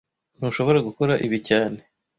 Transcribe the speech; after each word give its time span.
Ntushobora 0.37 0.79
gukora 0.87 1.13
ibi 1.25 1.37
cyane 1.47 1.79